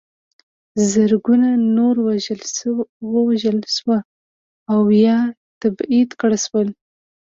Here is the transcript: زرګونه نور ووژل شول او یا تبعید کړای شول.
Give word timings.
زرګونه 0.91 1.49
نور 1.77 1.95
ووژل 3.11 3.61
شول 3.77 3.99
او 4.73 4.81
یا 5.05 5.17
تبعید 5.61 6.09
کړای 6.19 6.39
شول. 6.45 6.67